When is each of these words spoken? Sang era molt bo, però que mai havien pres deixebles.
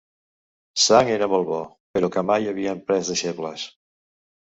Sang 0.83 1.11
era 1.17 1.27
molt 1.35 1.47
bo, 1.51 1.61
però 1.99 2.11
que 2.17 2.25
mai 2.33 2.53
havien 2.55 2.85
pres 2.91 3.15
deixebles. 3.15 3.73